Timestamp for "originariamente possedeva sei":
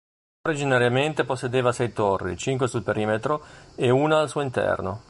0.47-1.93